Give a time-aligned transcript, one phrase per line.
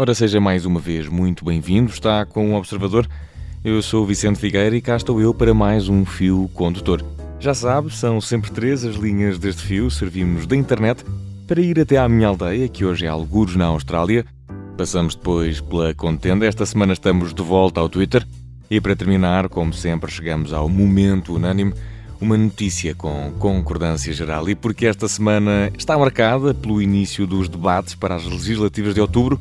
[0.00, 1.90] Ora, seja mais uma vez muito bem-vindo.
[1.90, 3.04] Está com o Observador.
[3.64, 7.04] Eu sou o Vicente Figueira e cá estou eu para mais um fio condutor.
[7.40, 9.90] Já sabe, são sempre três as linhas deste fio.
[9.90, 11.04] Servimos da internet
[11.48, 14.24] para ir até à minha aldeia, que hoje é algures na Austrália.
[14.76, 16.46] Passamos depois pela contenda.
[16.46, 18.24] Esta semana estamos de volta ao Twitter.
[18.70, 21.74] E para terminar, como sempre, chegamos ao momento unânime
[22.20, 27.94] uma notícia com concordância geral e porque esta semana está marcada pelo início dos debates
[27.94, 29.40] para as legislativas de outubro,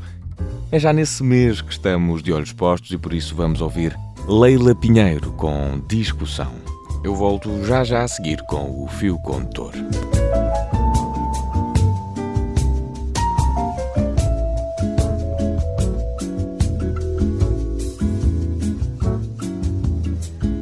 [0.71, 3.97] é já nesse mês que estamos de olhos postos e por isso vamos ouvir
[4.27, 6.51] Leila Pinheiro com discussão.
[7.03, 9.73] Eu volto já já a seguir com o fio condutor.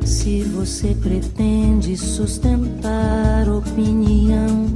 [0.06, 4.68] Se você pretende sustentar opinião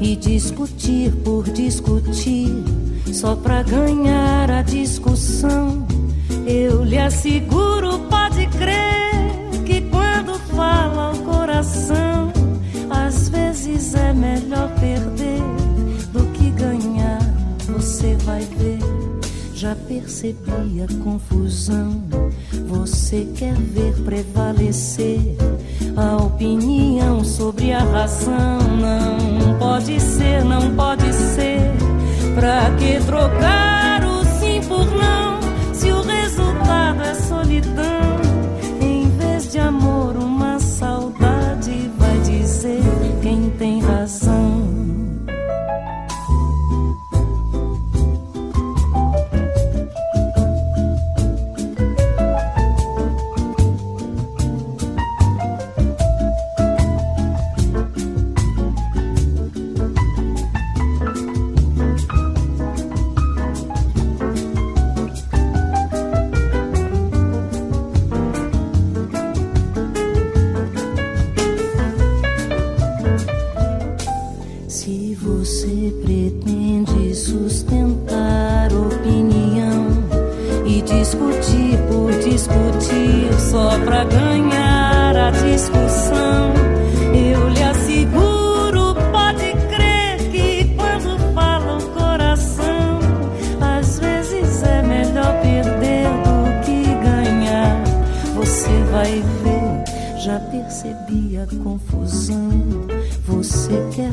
[0.00, 2.52] e discutir por discutir,
[3.12, 5.86] só pra ganhar a discussão,
[6.46, 12.32] eu lhe asseguro, pode crer, que quando fala o coração,
[12.90, 15.42] às vezes é melhor perder
[16.12, 17.20] do que ganhar.
[17.68, 18.78] Você vai ver,
[19.54, 22.02] já percebi a confusão
[22.66, 25.36] você quer ver prevalecer
[25.94, 28.58] a opinião sobre a razão?
[28.80, 31.91] Não pode ser, não pode ser.
[32.34, 35.21] Pra que trocar o sim por não?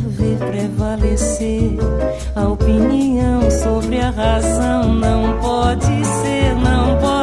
[0.08, 1.78] Ver prevalecer
[2.36, 4.94] a opinião sobre a razão?
[4.94, 7.19] Não pode ser, não pode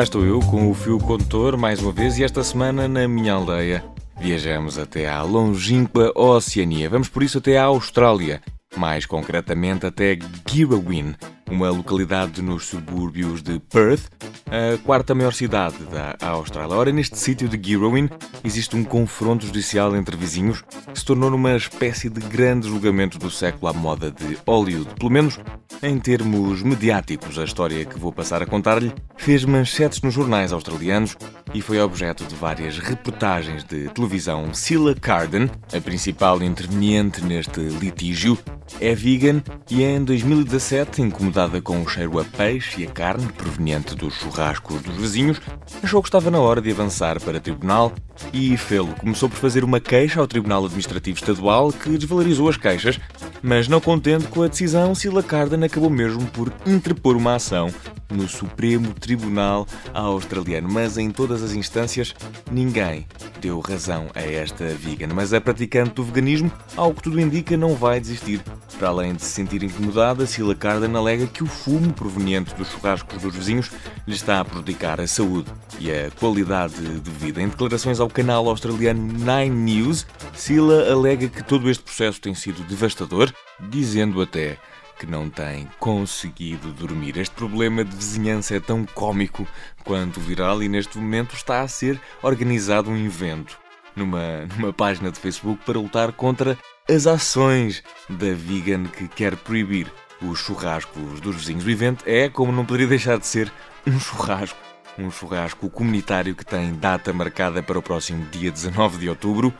[0.00, 3.34] cá estou eu com o fio condutor mais uma vez e esta semana na minha
[3.34, 3.84] aldeia
[4.18, 6.88] viajamos até à longínqua Oceania.
[6.88, 8.40] Vamos por isso até à Austrália,
[8.78, 10.18] mais concretamente até
[10.48, 11.14] Girrawin,
[11.50, 14.10] uma localidade nos subúrbios de Perth,
[14.50, 16.76] a quarta maior cidade da Austrália.
[16.76, 18.10] Ora, neste sítio de Girrawin
[18.42, 20.62] existe um confronto judicial entre vizinhos
[20.92, 24.92] que se tornou numa espécie de grande julgamento do século à moda de Hollywood.
[24.96, 25.38] Pelo menos
[25.82, 31.16] em termos mediáticos, a história que vou passar a contar-lhe fez manchetes nos jornais australianos
[31.54, 34.52] e foi objeto de várias reportagens de televisão.
[34.52, 38.36] Scylla Carden, a principal interveniente neste litígio,
[38.78, 43.94] é vegan e em 2017, incomodada com o cheiro a peixe e a carne proveniente
[43.94, 45.40] dos churrascos dos vizinhos,
[45.82, 47.92] achou que estava na hora de avançar para tribunal
[48.32, 48.94] e fê-lo.
[48.98, 52.98] Começou por fazer uma queixa ao Tribunal Administrativo Estadual que desvalorizou as queixas,
[53.42, 57.70] mas não contente com a decisão, Scylla Carden acabou mesmo por interpor uma ação
[58.10, 60.68] no Supremo Tribunal Australiano.
[60.70, 62.14] Mas em todas as instâncias,
[62.50, 63.06] ninguém
[63.40, 65.08] deu razão a esta vegan.
[65.14, 68.40] Mas a praticante do veganismo, ao que tudo indica, não vai desistir.
[68.78, 73.22] Para além de se sentir incomodada, Scylla Carden alega que o fumo proveniente dos churrascos
[73.22, 73.70] dos vizinhos
[74.06, 77.42] lhe está a prejudicar a saúde e a qualidade de vida.
[77.42, 82.62] Em declarações ao canal australiano Nine News, Scylla alega que todo este processo tem sido
[82.66, 83.32] devastador,
[83.68, 84.56] dizendo até
[85.00, 87.16] que não tem conseguido dormir.
[87.16, 89.48] Este problema de vizinhança é tão cômico
[89.82, 93.58] quanto viral e neste momento está a ser organizado um evento
[93.96, 99.90] numa, numa página de Facebook para lutar contra as ações da vegan que quer proibir
[100.20, 101.64] os churrascos dos vizinhos.
[101.64, 103.50] O evento é, como não poderia deixar de ser,
[103.86, 104.58] um churrasco
[104.98, 109.54] um churrasco comunitário que tem data marcada para o próximo dia 19 de outubro.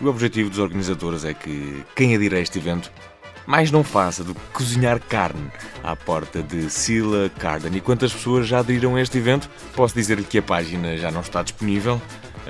[0.00, 2.90] O objetivo dos organizadores é que quem adira a este evento
[3.46, 5.50] mais não faça do que cozinhar carne
[5.82, 7.76] à porta de Sila Carden.
[7.76, 9.48] E quantas pessoas já aderiram a este evento?
[9.74, 12.00] Posso dizer-lhe que a página já não está disponível.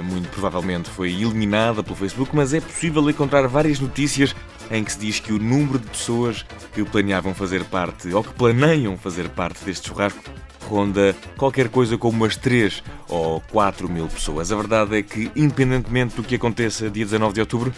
[0.03, 4.35] Muito provavelmente foi eliminada pelo Facebook, mas é possível encontrar várias notícias
[4.71, 8.33] em que se diz que o número de pessoas que planeavam fazer parte ou que
[8.33, 10.23] planeiam fazer parte deste churrasco
[10.71, 14.53] ronda qualquer coisa como umas 3 ou 4 mil pessoas.
[14.53, 17.73] A verdade é que, independentemente do que aconteça dia 19 de outubro,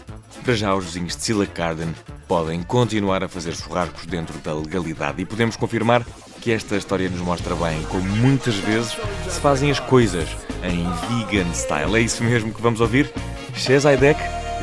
[0.44, 1.88] para já os vizinhos de Silla Carden
[2.32, 6.02] podem continuar a fazer churrascos dentro da legalidade e podemos confirmar
[6.40, 8.96] que esta história nos mostra bem como muitas vezes
[9.29, 10.26] se fazem as coisas
[10.64, 10.82] em
[11.26, 11.94] vegan style.
[11.94, 13.12] É isso mesmo que vamos ouvir?
[13.55, 14.19] Shezaidek,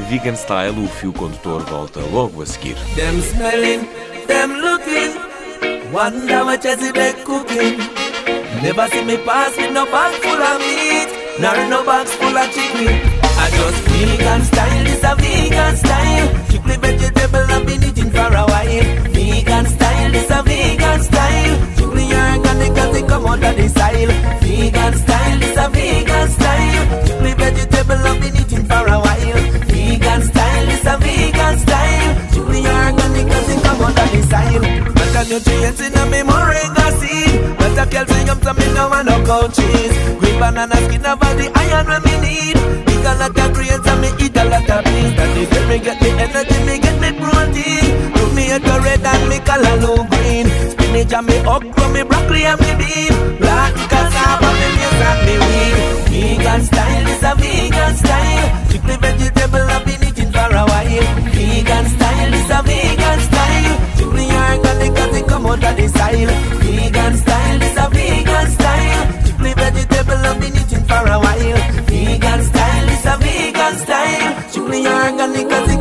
[0.10, 2.76] Vegan Style, o fio condutor volta logo a seguir.
[2.96, 3.88] Them smelling,
[4.26, 5.14] them looking,
[5.94, 6.66] wonder what
[7.24, 7.78] cooking.
[8.64, 12.52] Never see me pass with no bag full of meat, nor no bags full of
[12.52, 13.00] chicken.
[13.38, 16.49] I just vegan style, this a vegan style.
[16.70, 18.86] Strictly vegetable, I've been eating for a while.
[19.10, 21.74] Vegan style, this a vegan style.
[21.74, 24.10] Strictly organic, cause it come out of the soil.
[24.42, 27.06] Vegan style, this a vegan style.
[27.06, 29.42] Strictly vegetable, I've been eating for a while.
[29.66, 32.30] Vegan style, this a vegan style.
[32.30, 34.62] Strictly organic, cause it come out of the soil.
[34.94, 36.70] Macronutrients in a memory
[37.90, 39.98] calcium, so me no want no cold cheese.
[40.20, 42.89] Green banana skin all the iron when me need.
[43.00, 45.16] Eat a lot of greens and me eat a lot of beans.
[45.16, 48.12] That is where me get the energy, me get the protein.
[48.12, 50.48] Put me at red and me color blue green.
[50.72, 53.40] Spinach and me okra, me broccoli and me bean.
[53.40, 55.76] Black cassava, me maize and me wheat.
[56.12, 58.68] Vegan style is a vegan style.
[58.68, 61.08] Strictly vegetable, I've been eating for a while.
[61.32, 62.09] Vegan style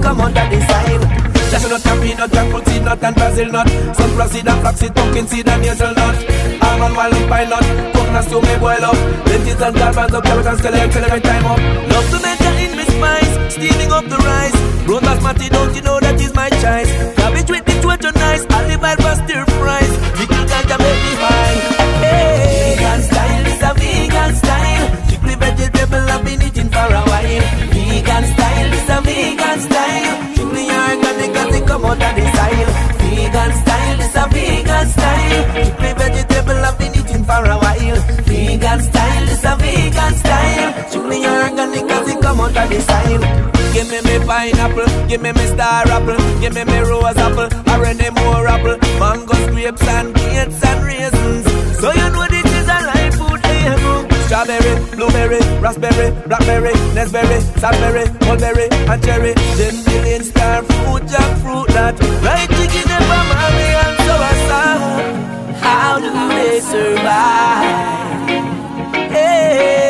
[0.08, 1.02] come of the soil.
[1.50, 3.68] Cashew nut and peanut, jackfruit seed nut and Brazil nut.
[3.96, 6.16] Sunflower seed and flaxseed, pumpkin seed and hazelnut
[6.64, 8.98] Almond, wild pine nut, coconut stew may boil up.
[9.28, 11.60] Lentils and garbage up, carrot and scallion, till every time up.
[11.92, 14.58] Love to make in me spice, steaming up the rice.
[14.86, 16.90] Brown basmati, don't you know that is my choice?
[17.16, 19.47] Cabbage with the torture nice, olive oil for
[40.08, 40.88] vegan style.
[40.88, 43.20] Strictly organic, cause it come out of the soil.
[43.72, 47.84] Give me me pineapple, give me me star apple, give me me rose apple, or
[47.84, 51.46] any more apple, mangoes, grapes and dates and raisins.
[51.78, 54.08] So you know this is a life food able.
[54.26, 59.32] Strawberry, blueberry, raspberry, blackberry, nesberry, sadberry, mulberry, and cherry.
[59.56, 64.14] Then billion star fruit, jackfruit, that right chicken and mommy and so
[64.60, 65.54] on.
[65.62, 68.08] How do they survive?
[69.10, 69.87] Hey,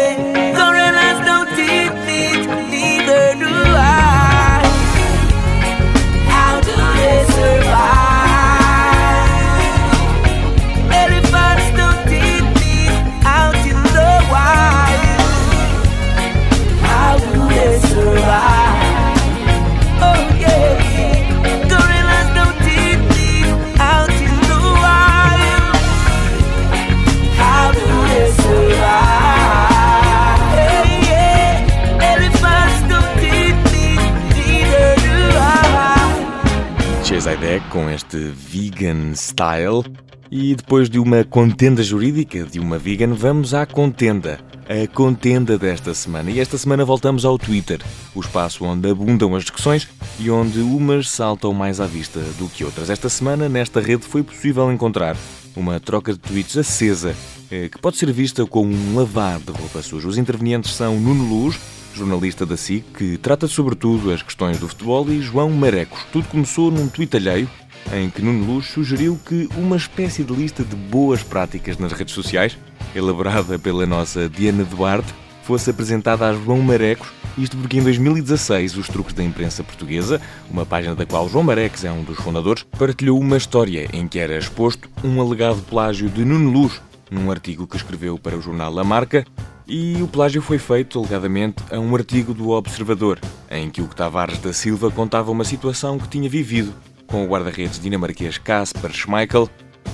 [39.18, 39.84] style.
[40.30, 44.38] E depois de uma contenda jurídica de uma vegan, vamos à contenda.
[44.68, 46.30] A contenda desta semana.
[46.30, 47.80] E esta semana voltamos ao Twitter,
[48.14, 49.88] o espaço onde abundam as discussões
[50.20, 52.90] e onde umas saltam mais à vista do que outras.
[52.90, 55.16] Esta semana, nesta rede, foi possível encontrar
[55.56, 57.16] uma troca de tweets acesa,
[57.50, 60.06] eh, que pode ser vista como um lavar de roupa suja.
[60.06, 61.58] Os intervenientes são Nuno Luz,
[61.94, 65.98] jornalista da SIC, que trata sobretudo as questões do futebol, e João Marecos.
[66.12, 67.50] Tudo começou num tweet alheio,
[67.92, 72.14] em que Nuno Luz sugeriu que uma espécie de lista de boas práticas nas redes
[72.14, 72.58] sociais,
[72.94, 78.88] elaborada pela nossa Diana Duarte, fosse apresentada a João Marecos, isto porque em 2016 os
[78.88, 83.18] Truques da Imprensa Portuguesa, uma página da qual João Marecos é um dos fundadores, partilhou
[83.18, 87.76] uma história em que era exposto um alegado plágio de Nuno Luz num artigo que
[87.76, 89.24] escreveu para o jornal La Marca
[89.66, 93.18] e o plágio foi feito, alegadamente, a um artigo do Observador,
[93.50, 96.74] em que o Tavares da Silva contava uma situação que tinha vivido
[97.08, 99.48] com o guarda-redes dinamarquês Kasper Schmeichel,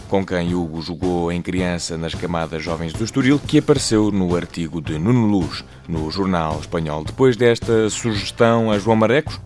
[0.09, 4.80] com quem Hugo jogou em criança nas camadas jovens do Estoril, que apareceu no artigo
[4.80, 7.04] de Nuno Luz, no jornal espanhol.
[7.04, 9.40] Depois desta sugestão a João Marecos,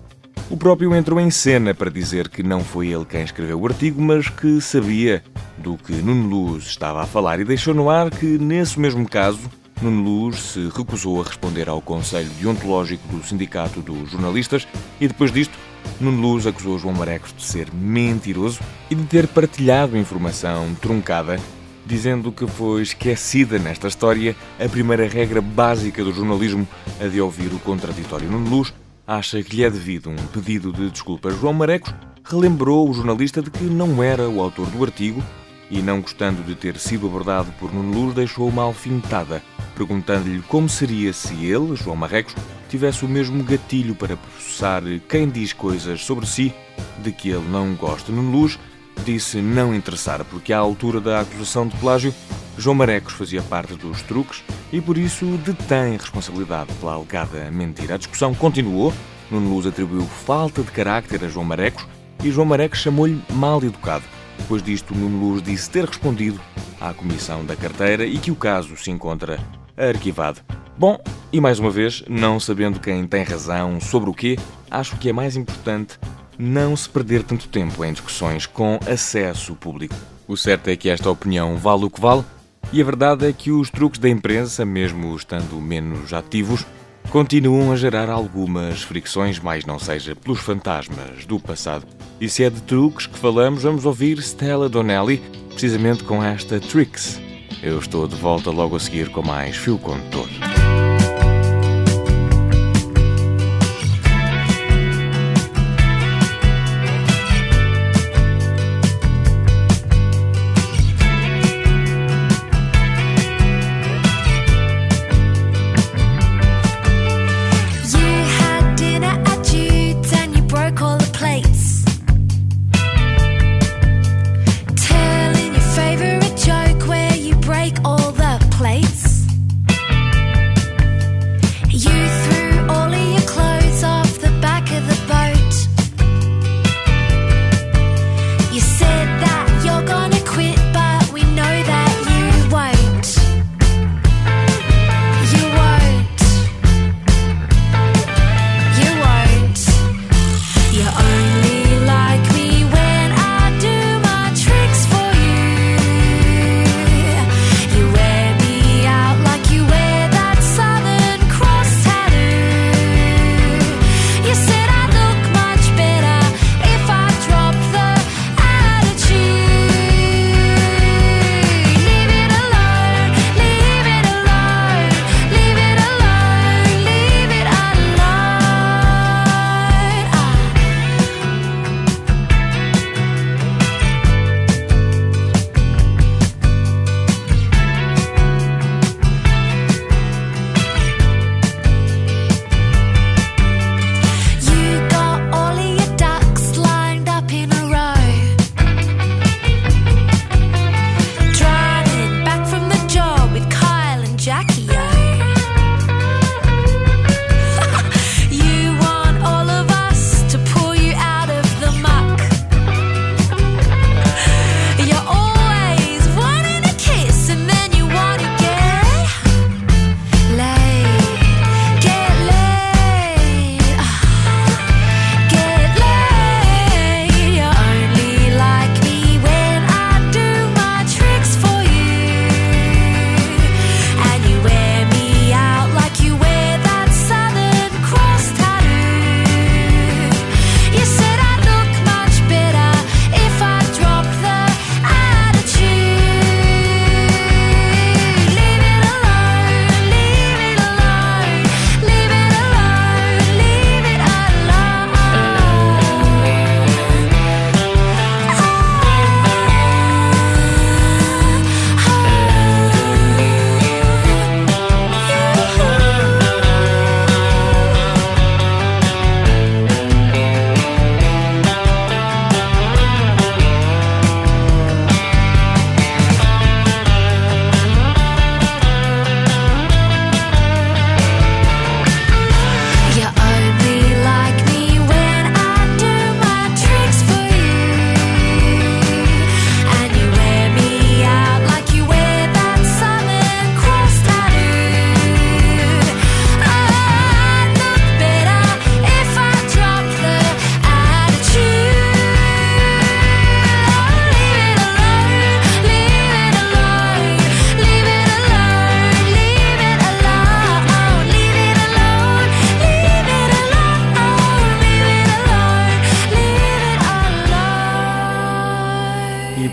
[0.50, 4.00] o próprio entrou em cena para dizer que não foi ele quem escreveu o artigo,
[4.00, 5.22] mas que sabia
[5.58, 9.40] do que Nuno Luz estava a falar e deixou no ar que, nesse mesmo caso,
[9.80, 14.66] Nuno Luz se recusou a responder ao Conselho Deontológico do Sindicato dos Jornalistas
[15.00, 15.56] e, depois disto,
[16.00, 18.58] Nuno Luz acusou João Marecos de ser mentiroso
[18.90, 21.38] e de ter partilhado informação truncada,
[21.86, 26.66] dizendo que foi esquecida nesta história a primeira regra básica do jornalismo,
[27.00, 28.28] a de ouvir o contraditório.
[28.28, 28.74] Nuno Luz
[29.06, 31.38] acha que lhe é devido um pedido de desculpas.
[31.38, 31.94] João Marecos
[32.24, 35.22] relembrou o jornalista de que não era o autor do artigo
[35.70, 39.40] e, não gostando de ter sido abordado por Nuno Luz, deixou uma alfinetada
[39.78, 42.34] perguntando-lhe como seria se ele, João Marrecos,
[42.68, 46.52] tivesse o mesmo gatilho para processar quem diz coisas sobre si
[46.98, 48.10] de que ele não gosta.
[48.10, 48.58] No Luz
[49.04, 52.12] disse não interessar, porque à altura da acusação de plágio,
[52.58, 54.42] João Marecos fazia parte dos truques
[54.72, 57.94] e por isso detém responsabilidade pela alegada mentira.
[57.94, 58.92] A discussão continuou.
[59.30, 61.86] Nuno Luz atribuiu falta de carácter a João Marecos
[62.24, 64.04] e João Marecos chamou-lhe mal educado.
[64.38, 66.40] Depois disto, Nuno Luz disse ter respondido
[66.80, 69.38] à comissão da carteira e que o caso se encontra
[69.78, 70.40] arquivado.
[70.76, 70.98] Bom,
[71.32, 74.38] e mais uma vez, não sabendo quem tem razão sobre o quê,
[74.70, 75.98] acho que é mais importante
[76.38, 79.94] não se perder tanto tempo em discussões com acesso público.
[80.26, 82.24] O certo é que esta opinião vale o que vale,
[82.72, 86.64] e a verdade é que os truques da imprensa, mesmo estando menos ativos,
[87.10, 91.86] continuam a gerar algumas fricções, mais não seja pelos fantasmas do passado.
[92.20, 97.27] E se é de truques que falamos, vamos ouvir Stella Donnelly, precisamente com esta Tricks.
[97.62, 100.28] Eu estou de volta logo a seguir com mais Fio Condutor.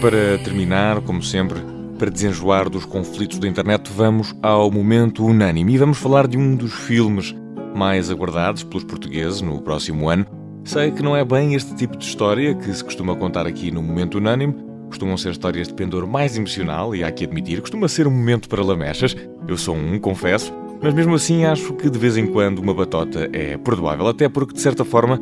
[0.05, 1.59] Para terminar, como sempre,
[1.97, 6.55] para desenjoar dos conflitos da internet, vamos ao momento unânime e vamos falar de um
[6.55, 7.35] dos filmes
[7.75, 10.23] mais aguardados pelos portugueses no próximo ano.
[10.63, 13.81] Sei que não é bem este tipo de história que se costuma contar aqui no
[13.81, 14.55] momento unânime,
[14.89, 18.47] costumam ser histórias de pendor mais emocional e há que admitir, costuma ser um momento
[18.47, 19.15] para lamechas.
[19.47, 23.27] Eu sou um, confesso, mas mesmo assim acho que de vez em quando uma batota
[23.33, 25.19] é perdoável, até porque de certa forma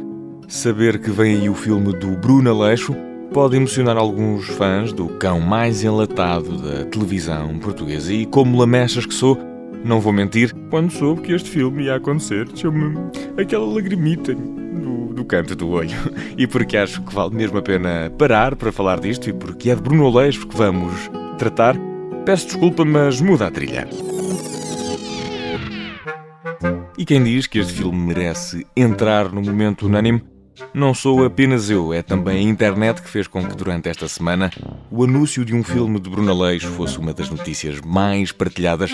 [0.50, 2.94] saber que vem aí o filme do Bruno Aleixo
[3.34, 9.14] pode emocionar alguns fãs do cão mais enlatado da televisão portuguesa e como lamechas que
[9.14, 9.36] sou,
[9.84, 12.96] não vou mentir, quando soube que este filme ia acontecer, deixou-me
[13.36, 15.98] aquela lagrimita do, do canto do olho.
[16.38, 19.76] E porque acho que vale mesmo a pena parar para falar disto e porque é
[19.76, 20.94] de Bruno Aleixo que vamos
[21.40, 21.76] tratar,
[22.26, 23.88] peço desculpa, mas muda a trilha.
[26.96, 30.22] E quem diz que este filme merece entrar no momento unânime
[30.74, 34.52] não sou apenas eu, é também a internet que fez com que durante esta semana
[34.92, 38.92] o anúncio de um filme de Bruno Aleixo fosse uma das notícias mais partilhadas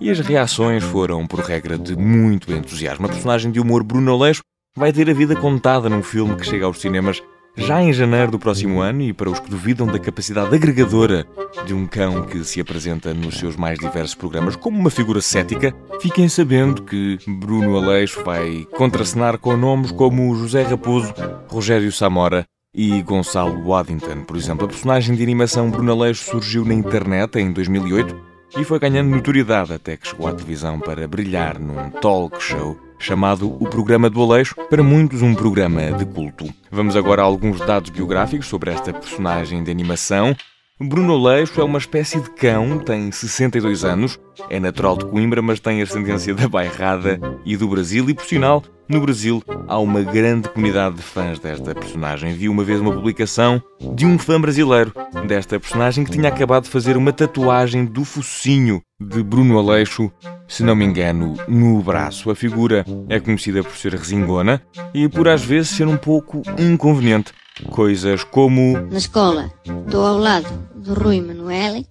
[0.00, 3.06] e as reações foram, por regra, de muito entusiasmo.
[3.06, 4.42] A personagem de humor Bruno Aleixo
[4.76, 7.22] vai ter a vida contada num filme que chega aos cinemas
[7.56, 11.26] já em janeiro do próximo ano, e para os que duvidam da capacidade agregadora
[11.66, 15.74] de um cão que se apresenta nos seus mais diversos programas como uma figura cética,
[16.00, 21.12] fiquem sabendo que Bruno Aleixo vai contracenar com nomes como José Raposo,
[21.48, 24.24] Rogério Samora e Gonçalo Waddington.
[24.24, 28.78] Por exemplo, a personagem de animação Bruno Aleixo surgiu na internet em 2008 e foi
[28.78, 34.08] ganhando notoriedade até que chegou à televisão para brilhar num talk show chamado O Programa
[34.08, 36.46] do Aleixo, para muitos um programa de culto.
[36.70, 40.36] Vamos agora a alguns dados biográficos sobre esta personagem de animação.
[40.80, 45.60] Bruno Aleixo é uma espécie de cão, tem 62 anos, é natural de Coimbra, mas
[45.60, 50.48] tem ascendência da Bairrada e do Brasil e, por sinal, no Brasil há uma grande
[50.48, 52.34] comunidade de fãs desta personagem.
[52.34, 53.62] Vi uma vez uma publicação
[53.94, 54.92] de um fã brasileiro
[55.26, 60.10] desta personagem que tinha acabado de fazer uma tatuagem do focinho de Bruno Aleixo,
[60.52, 62.30] se não me engano, no braço.
[62.30, 64.60] A figura é conhecida por ser resingona
[64.92, 67.32] e por às vezes ser um pouco inconveniente.
[67.70, 68.78] Coisas como.
[68.90, 71.82] Na escola, estou ao lado do Rui Manuel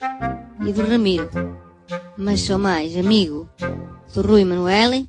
[0.64, 1.28] e do Ramiro,
[2.16, 3.50] mas sou mais amigo
[4.14, 5.08] do Rui Manuel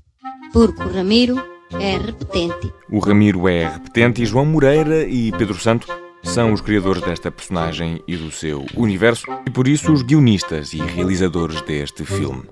[0.51, 1.37] porque o Ramiro
[1.79, 2.73] é repetente.
[2.91, 5.87] O Ramiro é repetente e João Moreira e Pedro Santo
[6.23, 10.79] são os criadores desta personagem e do seu universo e por isso os guionistas e
[10.79, 12.45] realizadores deste filme.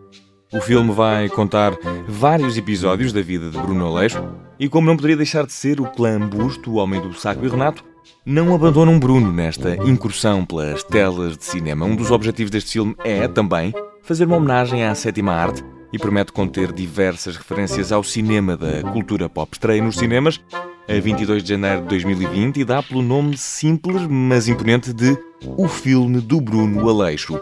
[0.53, 4.21] O filme vai contar vários episódios da vida de Bruno Aleixo
[4.59, 7.49] e como não poderia deixar de ser, o clã Busto, o Homem do Saco e
[7.49, 7.85] Renato,
[8.27, 11.87] não abandonam Bruno nesta incursão pelas telas de cinema.
[11.87, 16.33] Um dos objetivos deste filme é, também, fazer uma homenagem à sétima arte e promete
[16.33, 19.51] conter diversas referências ao cinema da cultura pop.
[19.53, 20.41] Estreia nos cinemas
[20.89, 25.17] a 22 de janeiro de 2020 e dá pelo nome simples, mas imponente de
[25.57, 27.41] O Filme do Bruno Aleixo.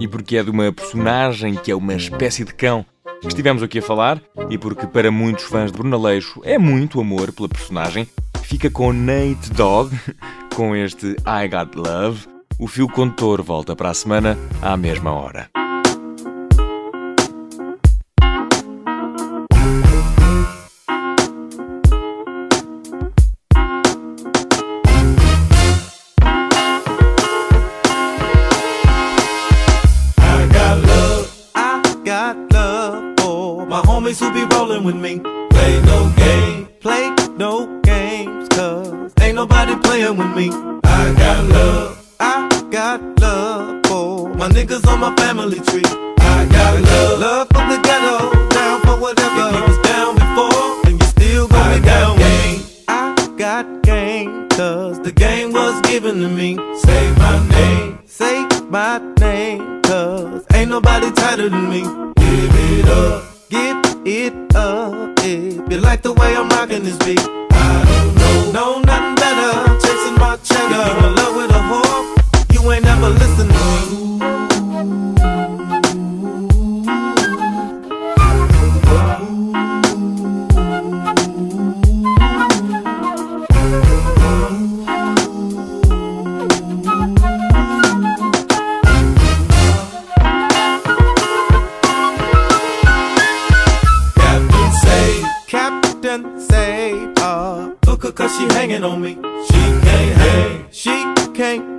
[0.00, 2.84] E porque é de uma personagem que é uma espécie de cão
[3.20, 7.00] que estivemos aqui a falar, e porque para muitos fãs de Bruno Aleixo é muito
[7.00, 8.06] amor pela personagem,
[8.42, 9.90] fica com Nate Dogg,
[10.54, 12.26] com este I Got Love.
[12.58, 15.65] O fio condutor volta para a semana à mesma hora.
[34.56, 35.20] Rolling with me.
[35.50, 40.48] Play no game, play no games, cause ain't nobody playing with me.
[40.84, 45.88] I got love, I got love for my niggas on my family tree.
[46.18, 49.48] I got love, love for the ghetto, down for whatever.
[49.48, 52.60] If you was down before, then you still gonna be down game.
[52.88, 56.56] I got game, cause the game was given to me.
[56.84, 61.82] Say my name, say my name, cause ain't nobody tighter than me.
[62.22, 63.24] Give it up.
[63.48, 67.45] Give it up if you like the way I'm rocking this beat.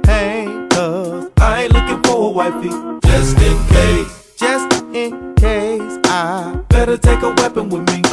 [0.07, 2.69] Hang, cause I ain't looking for a wifey.
[3.07, 8.06] Just in case, just in case, I better take a weapon with me.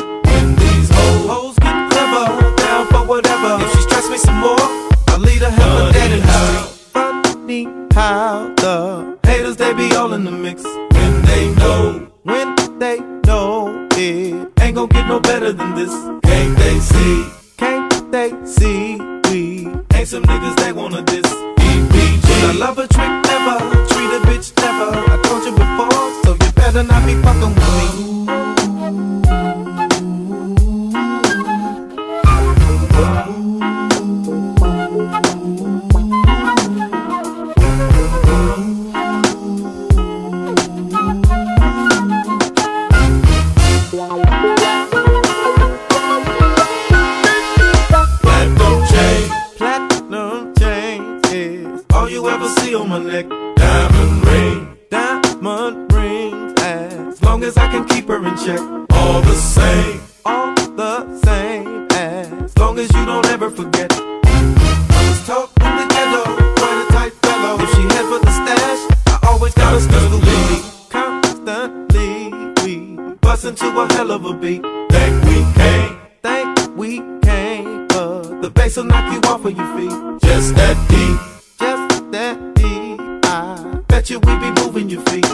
[78.44, 80.20] The bass will knock you off of your feet.
[80.20, 81.16] Just that beat,
[81.58, 83.00] Just that beat.
[83.24, 85.24] I bet you we be moving your feet.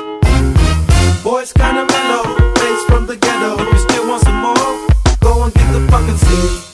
[1.25, 3.61] Boys kinda mellow, bass from the ghetto.
[3.62, 4.87] If you still want some more,
[5.18, 6.70] go and get the fucking seat.